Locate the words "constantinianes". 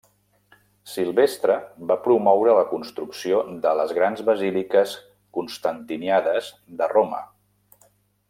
5.41-6.49